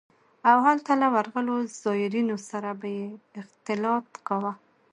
او 0.49 0.57
هلته 0.67 0.91
له 1.01 1.07
ورغلو 1.15 1.55
زايرينو 1.81 2.35
سره 2.49 2.69
به 2.79 2.87
يې 2.97 3.07
اختلاط 3.41 4.07
کاوه. 4.27 4.53